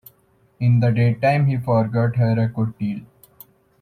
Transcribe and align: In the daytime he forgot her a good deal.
In 0.59 0.79
the 0.79 0.89
daytime 0.91 1.45
he 1.45 1.57
forgot 1.57 2.15
her 2.15 2.31
a 2.41 2.47
good 2.47 2.75
deal. 2.79 3.01